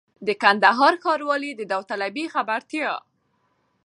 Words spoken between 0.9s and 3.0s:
ښاروالۍ د داوطلبۍ خبرتیا!